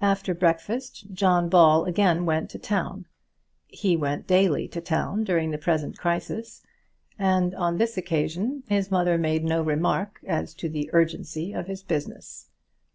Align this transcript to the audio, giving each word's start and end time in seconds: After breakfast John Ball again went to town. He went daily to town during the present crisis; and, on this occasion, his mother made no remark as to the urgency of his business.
After 0.00 0.32
breakfast 0.32 1.12
John 1.12 1.50
Ball 1.50 1.84
again 1.84 2.24
went 2.24 2.48
to 2.52 2.58
town. 2.58 3.04
He 3.66 3.98
went 3.98 4.26
daily 4.26 4.66
to 4.66 4.80
town 4.80 5.24
during 5.24 5.50
the 5.50 5.58
present 5.58 5.98
crisis; 5.98 6.62
and, 7.18 7.54
on 7.54 7.76
this 7.76 7.98
occasion, 7.98 8.62
his 8.68 8.90
mother 8.90 9.18
made 9.18 9.44
no 9.44 9.60
remark 9.60 10.20
as 10.26 10.54
to 10.54 10.70
the 10.70 10.88
urgency 10.94 11.52
of 11.52 11.66
his 11.66 11.82
business. 11.82 12.48